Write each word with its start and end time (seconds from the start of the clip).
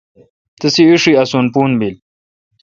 تسی 0.59 0.81
ایݭی 0.89 1.11
اسون 1.21 1.45
پھور 1.53 1.71
بیل۔ 1.79 1.95